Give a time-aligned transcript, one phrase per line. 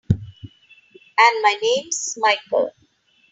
[0.09, 0.19] And
[1.43, 2.71] my name's Michael.